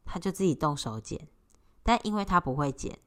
[0.03, 1.29] 她就自己动手剪。
[1.81, 2.99] 但因为她不会剪，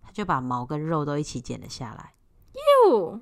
[0.00, 2.14] 她就把毛跟肉都一起剪了下来。
[2.54, 3.20] 哟！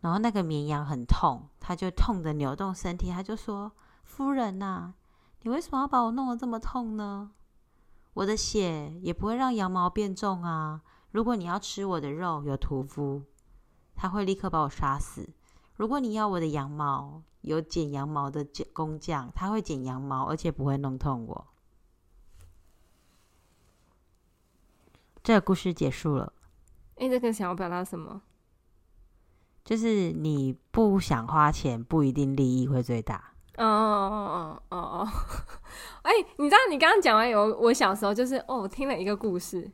[0.00, 3.10] 然后那个绵羊很痛，他就痛的扭动身体。
[3.10, 3.72] 他就说
[4.04, 4.94] ：“夫人呐，
[5.42, 7.32] 你为什么要把我弄得这么痛呢？
[8.16, 10.80] 我的血也不会让羊毛变重啊。
[11.10, 13.22] 如果你要吃我的肉，有屠夫，
[13.94, 15.28] 他会立刻把我杀死。
[15.74, 21.46] 如果你要我的羊毛，有剪羊毛的工匠，他会剪羊毛，而且不会弄痛我。
[25.22, 26.32] 这个故事结束了。
[26.94, 28.22] 哎，这个想要表达什么？
[29.62, 33.34] 就是你不想花钱，不一定利益会最大。
[33.58, 35.08] 哦哦哦哦哦哦！
[36.06, 39.72] 哎，你知道你刚刚讲完有我小时候就是哦，我听了一个故事。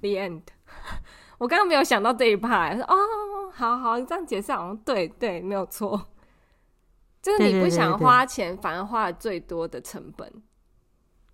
[0.00, 0.42] The end。
[1.38, 6.08] 我刚刚没有想到这一 part，说哦，好好，你这样解释好像对对，没有错。
[7.20, 10.32] 就是你不想花钱，反而花了最多的成本。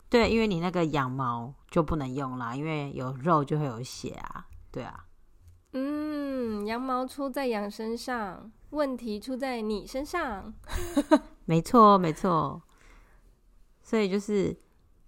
[0.08, 5.04] 对，因为你那个羊毛就不能用啦，因为有肉就会有血啊，对啊。
[5.74, 10.54] 嗯，羊毛出在羊身上，问题出在你身上。
[11.44, 12.62] 没错，没错。
[13.82, 14.56] 所以就是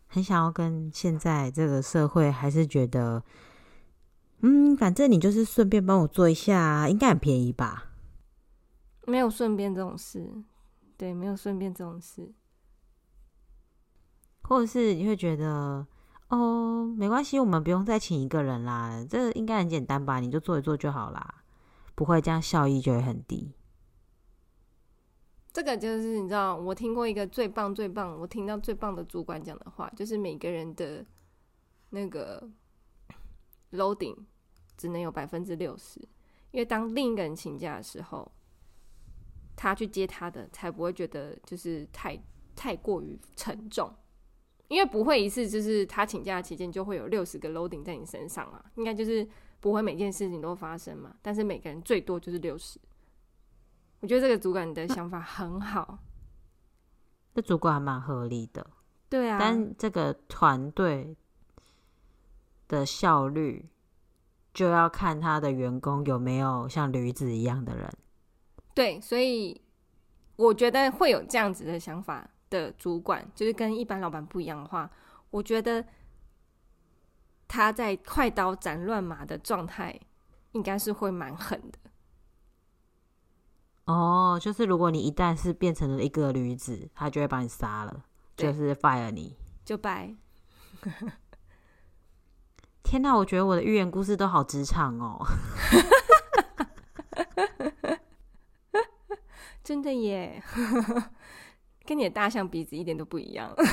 [0.07, 3.23] 很想要跟现在这个社会，还是觉得，
[4.41, 7.93] 嗯，反正你就是顺便帮我做一下，应该很便宜吧？
[9.07, 10.45] 没有顺便这种事。
[10.97, 12.33] 对，没有顺便这种事，
[14.43, 15.85] 或者是你会觉得
[16.29, 20.21] 哦，没关系，我们不用再请一个人啦，这应该很简单吧？
[20.21, 21.43] 你就做一做就好啦，
[21.97, 23.53] 不会这样效益就会很低。
[25.55, 31.03] 这个就是你知道，我听过一个最棒最棒，我听到最棒的主管讲的话，就是每个人的
[31.91, 32.47] 那个
[33.73, 34.19] loading
[34.77, 36.01] 只能有百分之六十，
[36.51, 38.31] 因为当另一个人请假的时候。
[39.57, 42.21] 他去接他的，才不会觉得就是太
[42.57, 43.89] 太过于沉重，
[44.67, 49.25] 因为不会一次就是他请假期间就会有六十个 loading 在你身上啊，应该就是
[49.61, 51.15] 不会每件事情都发生嘛。
[51.23, 52.81] 但是每个人最多就是六十，
[54.05, 55.99] 我觉得这个主管的想法很好，
[57.35, 58.67] 这主管还蛮合理的，
[59.09, 59.39] 对啊。
[59.41, 61.17] 但这个团队
[62.69, 63.67] 的效率
[64.53, 67.91] 就要看他的员工有没有像驴子一样的人。
[68.75, 69.59] 对，所以
[70.37, 74.91] 我觉得会有这样子的想法的主管，就是跟一般老板不一样的话，
[75.31, 75.83] 我觉得
[77.49, 79.99] 他在快刀斩乱麻的状态，
[80.53, 81.79] 应该是会蛮狠的。
[83.87, 88.05] 哦，就是如果你一旦是变成了一个驴子，他就会把你杀了，
[88.37, 90.15] 就是 fire 你，就拜。
[92.83, 95.25] 天哪，我觉得我的寓言故事都好职场哦。
[99.63, 100.43] 真的耶，
[101.87, 103.55] 跟你的大象鼻子一点都不一样。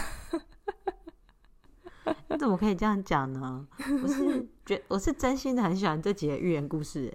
[2.30, 3.68] 你怎么可以这样讲呢？
[4.02, 7.14] 我是觉，我是真心的很喜欢这几个寓言故事。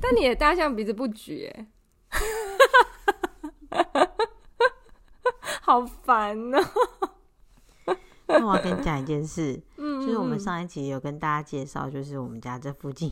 [0.00, 1.48] 但你的大象鼻子不举，
[5.62, 6.58] 好烦哦。
[8.26, 13.10] 那我要跟你讲一件事，嗯，就是我们上一集有跟大家介绍，就是我们家这附近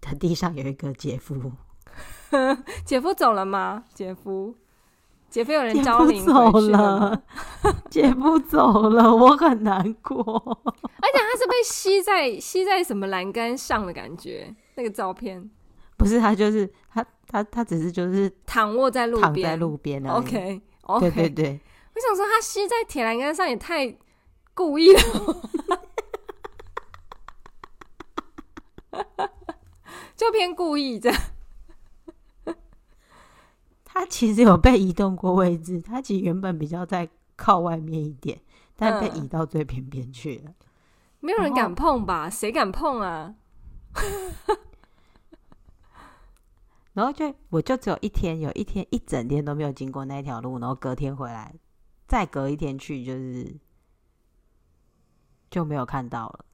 [0.00, 1.52] 的地上有一个姐夫。
[2.84, 3.84] 姐夫走了吗？
[3.94, 4.54] 姐夫，
[5.28, 7.22] 姐夫有人招领走了。
[7.90, 10.22] 姐夫走了，我很难过。
[10.22, 14.54] 而且他是被吸在吸在什么栏杆上的感觉。
[14.76, 15.50] 那个照片
[15.96, 20.06] 不是他，就是他，他他只是就是躺卧在路边，躺在路边。
[20.06, 20.62] OK，
[21.00, 21.60] 对对对。
[21.92, 23.92] 我想说，他吸在铁栏杆上也太
[24.54, 25.00] 故意了，
[30.14, 31.20] 就偏故意这样。
[33.84, 38.40] 他其实有被移动过位置，他其实原本比较在靠外面一点，
[38.76, 40.52] 但被移到最边边去了。
[41.18, 42.30] 没有人敢碰吧？
[42.30, 43.34] 谁敢碰啊？
[46.94, 51.54] 然后就我就只有一天，有一天一整天都没有经过那条路，然后隔天回来，
[52.06, 53.56] 再隔一天去，就是
[55.50, 56.44] 就没有看到了。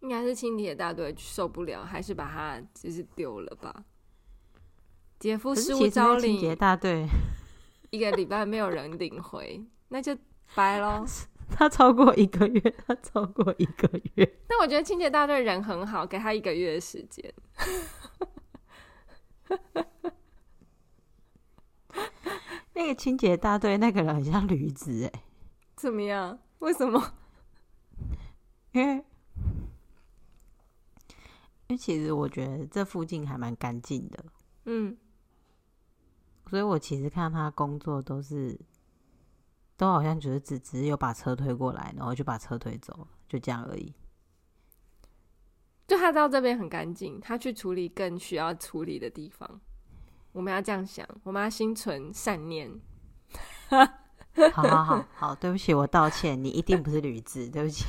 [0.00, 3.84] 应该是清洁大队受不了，还是把它就是丢了吧？
[5.18, 7.06] 姐夫失物招领，清洁大队
[7.90, 10.16] 一个礼拜没有人领回，那就
[10.54, 11.04] 掰喽。
[11.52, 14.38] 他超过一个月，他超过一个月。
[14.48, 17.34] 那我觉得清洁大队人很好，给他一个月的时间。
[22.74, 25.22] 那个清洁大队那个人很像驴子哎，
[25.76, 26.38] 怎么样？
[26.60, 27.14] 为什么？
[28.72, 28.94] 因为
[31.66, 34.24] 因为其实我觉得这附近还蛮干净的，
[34.64, 34.96] 嗯，
[36.46, 38.58] 所以我其实看他工作都是
[39.76, 43.94] 都好像觉得只只有把车推过来，然后就把车推走，就这样而已。
[45.90, 49.60] 就他知道这边很干净，他去处理更需要处理的地方。
[50.30, 52.70] 我们要这样想，我们要心存善念。
[54.52, 56.40] 好好好好，对不起，我道歉。
[56.44, 57.84] 你一定不是驴子，对不起。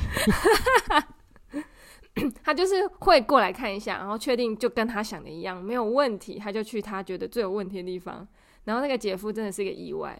[2.43, 8.27] 他就是会过来看一下，然后确定就跟他想的一样，没有问题，他就去他觉得最有问题的地方。
[8.63, 10.19] 然后那个姐夫真的是一个意外，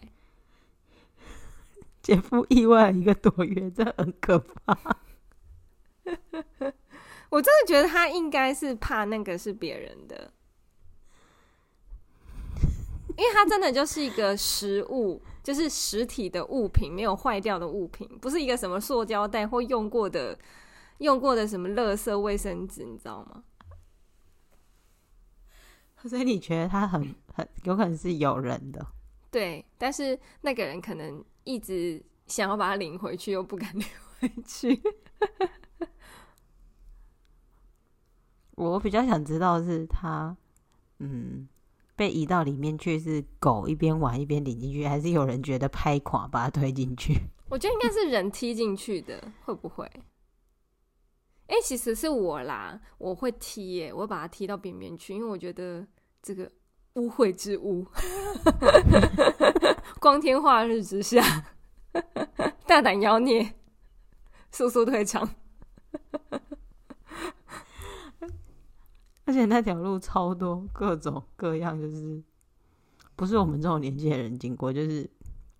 [2.00, 4.78] 姐夫意外一个多月，这很可怕。
[7.32, 10.30] 我真的觉得他应该是怕那个是别人的，
[13.16, 20.38] 因为他真的就是一个实物，就是实体的物品，没有坏掉的物品，不是一个什么塑胶袋或用过的、
[20.98, 23.42] 用过的什么垃圾卫生纸，你知道吗？
[26.04, 28.86] 所以你觉得他很很有可能是有人的？
[29.30, 33.86] 对，但是那个人可能一直想要把他领回去，又不敢领
[34.20, 34.82] 回去。
[38.56, 40.36] 我比较想知道是他，
[40.98, 41.48] 嗯，
[41.96, 47.14] 被移到里面去是狗一边玩一边领进去，还是有人觉得拍垮把它推进去？
[47.48, 49.84] 我觉得应该是人踢进去的，会不会？
[51.48, 55.86] 哎、欸，其实是我啦，我会踢耶，我会把它踢到边边去，因为我觉得
[56.22, 56.50] 这个
[56.94, 57.86] 污秽之物，
[60.00, 61.22] 光天化日之下，
[62.66, 63.54] 大胆妖孽，
[64.50, 65.28] 速速退场。
[69.24, 72.20] 而且那条路超多各种各样，就是
[73.14, 75.08] 不是我们这种年纪的人经过，就是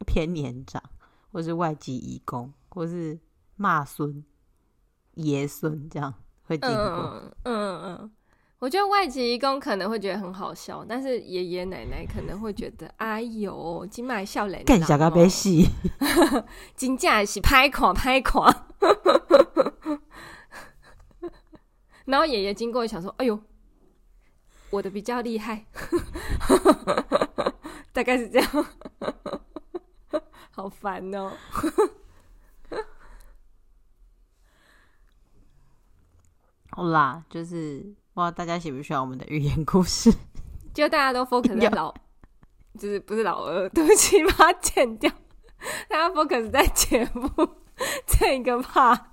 [0.05, 0.83] 偏年长，
[1.31, 3.17] 或是外籍义工，或是
[3.55, 4.25] 骂孙、
[5.15, 6.77] 爷孙这样会经过。
[6.77, 8.11] 嗯嗯嗯，
[8.59, 15.69] 我觉得外籍义工可能会觉得很好笑，但是爷爷奶奶可能会觉得，哎呦，今麦笑脸更小个别戏，
[16.75, 18.53] 金价是拍垮拍垮。
[22.07, 23.39] 然后爷爷经过，想说，哎呦。
[24.73, 25.67] 我的比较厉害，
[27.93, 28.67] 大概是这样，
[30.51, 31.31] 好烦哦。
[36.71, 37.81] 好啦，就是
[38.15, 40.11] 不知道大家喜不喜欢我们的寓言故事，
[40.73, 41.93] 就大家都 focus 在老，
[42.79, 45.13] 就是不是老二，对不起，把它剪掉。
[45.87, 47.29] 大家 focus 在节目
[48.07, 49.13] 这个怕。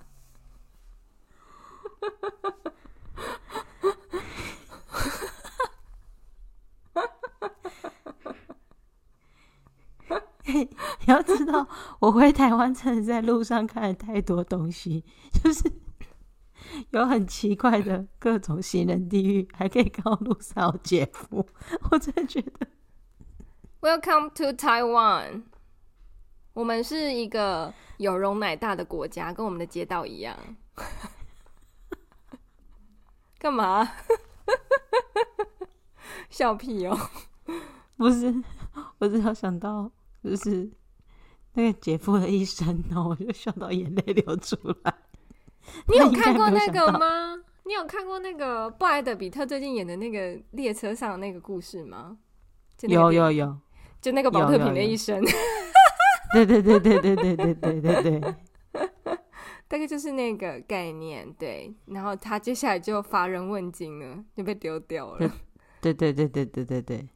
[11.06, 11.68] 你要知道，
[12.00, 15.72] 我回台湾真的在路上看了太多东西，就是
[16.92, 21.48] 有很奇怪的各种行人地狱，还可以看到路上有姐夫，
[21.92, 22.68] 我真的觉得。
[23.82, 25.44] Welcome to Taiwan，
[26.54, 30.36] 我们是一个有容乃大的国家，跟我们的街道一样。
[33.38, 33.90] 干嘛？
[36.30, 36.98] 笑屁哦！
[37.96, 38.44] 不是，
[38.98, 39.92] 我只要想到。
[40.24, 40.70] 就是
[41.54, 44.94] 那个姐夫的一生，然后我就笑到眼泪流出来。
[45.88, 47.38] 你有看过那个吗？
[47.66, 52.18] 你有看过那个布莱德比特最近演的那个列车上的那个故事吗？
[52.82, 53.58] 有有有，
[54.02, 55.24] 就那个保特瓶的一生。
[56.34, 58.36] 对对对对对对对对对对，
[59.68, 61.32] 大概就是那个概念。
[61.34, 65.32] 对，然后他接下来就乏人问津了，就被丢掉了。
[65.82, 67.10] 对对对对对对对。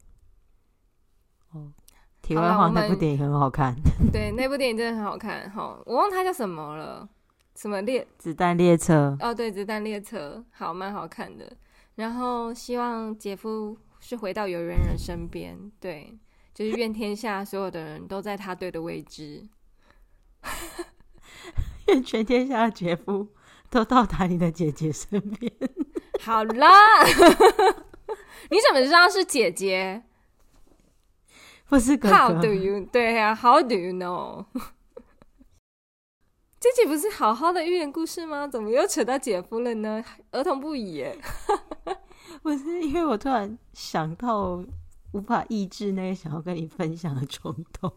[1.52, 1.72] 哦。
[2.24, 3.74] 题外话，那部电影很好看。
[4.10, 5.50] 对，那部电影真的很好看。
[5.50, 7.06] 好，我忘它叫什么了，
[7.54, 9.14] 什么列子弹列车？
[9.20, 11.52] 哦，对，子弹列车，好，蛮好看的。
[11.96, 16.18] 然后希望姐夫是回到有缘人身边，对，
[16.54, 19.46] 就是愿天下所有的人都在他对的位置。
[21.88, 23.28] 愿全天下的姐夫
[23.68, 25.52] 都到达你的姐姐身边。
[26.20, 26.70] 好啦，
[28.50, 30.02] 你怎么知道是姐姐？
[31.68, 32.86] 不是哥哥？How do you？
[32.92, 34.44] 对呀、啊，How do you know？
[36.60, 38.48] 这集不是好好的寓言故事吗？
[38.48, 40.02] 怎么又扯到姐夫了呢？
[40.30, 41.18] 儿童不宜耶。
[42.42, 44.64] 不是因为我突然想到，
[45.12, 47.92] 无法抑制那个想要跟你分享的冲动，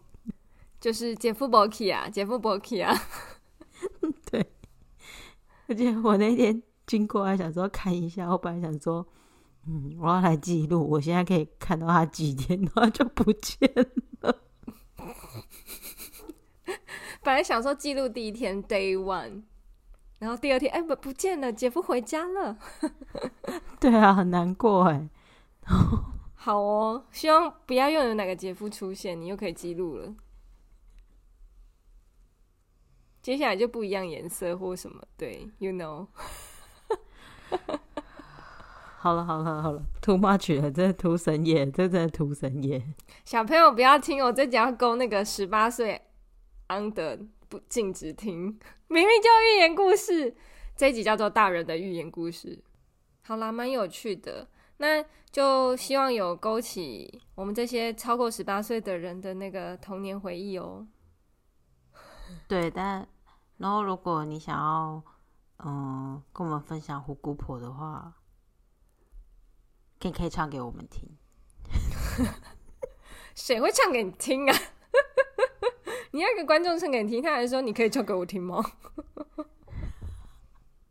[0.80, 2.94] 就是姐夫博奇啊，姐夫博奇啊。
[4.30, 4.46] 对，
[5.68, 9.06] 而且我那天经过还想说看一下，我本来想说，
[9.70, 13.70] 嗯，我要来记录，我现在可以看到他几天，然后就不见
[14.22, 14.34] 了。
[17.22, 19.42] 本来想说记录第一天 day one，
[20.18, 22.56] 然后第二天哎不不见了，姐夫回家了。
[23.78, 25.10] 对啊，很难过哎。
[26.34, 30.14] 好哦，希望不要又有哪个姐夫出现，你又可以记录了。
[33.20, 36.06] 接下来就不一样颜色或什么，对，you know。
[39.00, 42.82] 好了好了好了，too much 了，这是图神夜，这真的图神夜。
[43.24, 46.02] 小朋友不要听我这集要勾那个十八岁。
[46.66, 47.18] 安的
[47.48, 48.36] 不禁止听，
[48.88, 50.36] 明明就寓言故事，
[50.76, 52.62] 这一集叫做大人的寓言故事。
[53.22, 54.46] 好啦，蛮有趣的，
[54.76, 60.86] 那就希望有勾起我们这些超过十八岁的人的那个童年回忆哦。
[62.46, 63.08] 对，但
[63.56, 65.02] 然后如果你想要
[65.64, 68.12] 嗯跟我们分享虎姑婆的话，
[70.00, 71.08] 可以可以唱给我们听。
[73.34, 74.56] 谁会唱给你听啊？
[76.12, 78.64] 你要给观众唱给你听，他还说你可以唱给我听吗？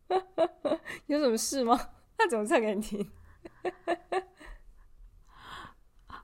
[1.07, 1.77] 有什么事吗？
[2.17, 3.11] 他怎么唱给你听？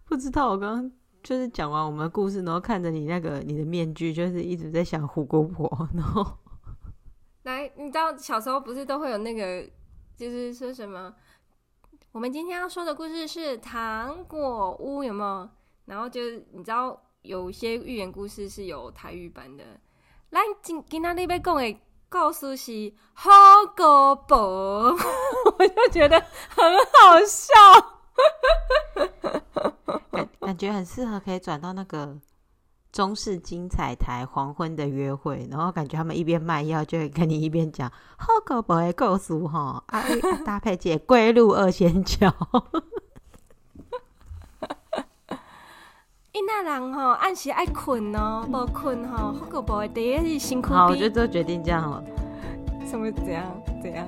[0.06, 0.50] 不知道。
[0.50, 5.90] 我刚刚就是讲完我们的故事，然后看着你那个你的面具，就是一直在想胡姑婆。
[5.94, 6.38] 然后
[7.44, 9.68] 来，你知道小时候不是都会有那个，
[10.16, 11.14] 就是说什么？
[12.14, 15.50] 我们今天要说的故事是糖果屋，有没有？
[15.86, 16.98] 然后就是你知道。
[17.24, 19.64] 有些寓言故事是有台语版的。
[20.30, 23.30] 咱今今天你要讲的告诉是虎
[23.78, 24.92] 姑婆，
[25.58, 27.54] 我就觉得很好笑，
[30.12, 32.20] 感感觉很适合可以转到那个
[32.94, 40.04] 中式精彩台黄昏的约会，然后感觉他们一边卖药就会跟你一边讲好狗不会告诉哈，啊
[40.46, 42.32] 搭配姐龟鹿二仙桥。
[46.34, 50.72] 囡仔人吼，按时爱困哦，无困吼，虎姑婆第一是辛苦。
[50.72, 52.04] 好，我就做决定这样了。
[52.86, 53.12] 什么？
[53.12, 53.44] 怎样？
[53.82, 54.08] 怎样？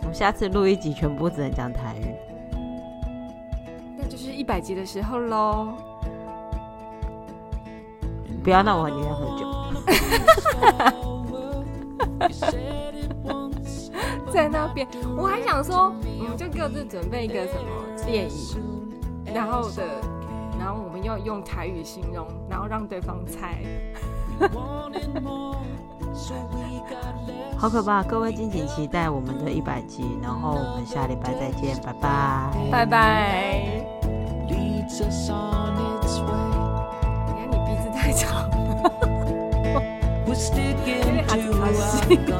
[0.00, 2.12] 我们下次录一集，全部只能讲台语。
[3.96, 5.74] 那就是一百集的时候喽。
[8.42, 9.46] 不要闹我，你在喝酒。
[14.32, 14.86] 在那边，
[15.16, 18.56] 我还想说，我们就各自准备一个什么电影，
[19.34, 19.82] 然后的。
[20.58, 23.62] 然后我们要用台语形容，然后让对方猜。
[27.56, 28.02] 好可怕！
[28.02, 33.86] 各位敬请期待我们的一百集，然后我们下礼拜再见，拜拜，拜拜。
[38.08, 38.88] 太长 了，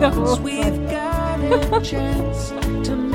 [0.00, 0.18] 哈哈
[1.70, 3.07] 哈斯哈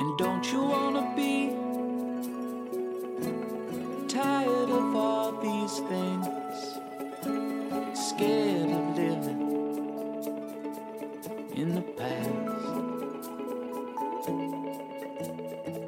[0.00, 1.50] And don't you wanna be
[4.06, 6.26] tired of all these things?
[7.98, 9.42] Scared of living
[11.56, 12.30] in the past.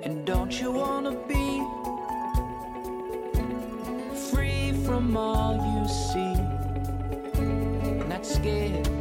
[0.03, 1.63] And don't you wanna be
[4.33, 6.35] free from all you see?
[8.09, 8.99] Not scared.